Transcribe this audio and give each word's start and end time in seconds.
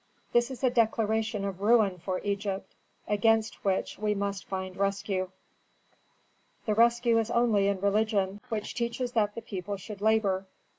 "This 0.33 0.49
is 0.49 0.63
a 0.63 0.71
declaration 0.71 1.45
of 1.45 1.61
ruin 1.61 1.99
for 1.99 2.21
Egypt, 2.23 2.73
against 3.07 3.63
which 3.63 3.99
we 3.99 4.15
must 4.15 4.45
find 4.45 4.75
rescue. 4.75 5.29
The 6.65 6.73
rescue 6.73 7.19
is 7.19 7.29
only 7.29 7.67
in 7.67 7.79
religion, 7.81 8.41
which 8.49 8.73
teaches 8.73 9.11
that 9.11 9.35
the 9.35 9.43
people 9.43 9.77
should 9.77 10.01
labor. 10.01 10.47